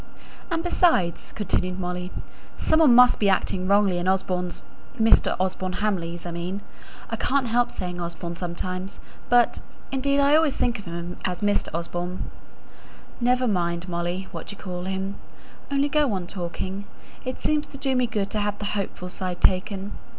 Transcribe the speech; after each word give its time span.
"And, 0.49 0.63
besides," 0.63 1.31
continued 1.31 1.79
Molly, 1.79 2.11
"some 2.57 2.79
one 2.79 2.95
must 2.95 3.19
be 3.19 3.29
acting 3.29 3.67
wrongly 3.67 3.99
in 3.99 4.07
Osborne's 4.07 4.63
Mr. 4.99 5.35
Osborne 5.39 5.73
Hamley's, 5.73 6.25
I 6.25 6.31
mean 6.31 6.61
I 7.11 7.15
can't 7.15 7.47
help 7.49 7.71
saying 7.71 8.01
Osborne 8.01 8.33
sometimes, 8.33 8.99
but, 9.29 9.59
indeed, 9.91 10.19
I 10.19 10.35
always 10.35 10.55
think 10.57 10.79
of 10.79 10.85
him 10.85 11.17
as 11.23 11.41
Mr. 11.41 11.67
Osborne" 11.71 12.31
"Never 13.29 13.47
mind, 13.47 13.87
Molly, 13.87 14.27
what 14.31 14.51
you 14.51 14.57
call 14.57 14.85
him; 14.85 15.17
only 15.69 15.87
go 15.87 16.11
on 16.13 16.25
talking. 16.25 16.85
It 17.23 17.39
seems 17.39 17.67
to 17.67 17.77
do 17.77 17.95
me 17.95 18.07
good 18.07 18.31
to 18.31 18.41
hear 18.41 18.55
the 18.57 18.65
hopeful 18.73 19.07
side 19.07 19.39
taken. 19.39 19.91